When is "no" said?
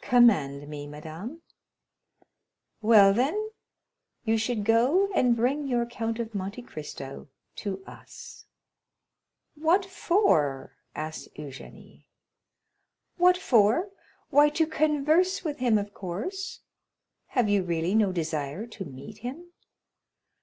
17.94-18.10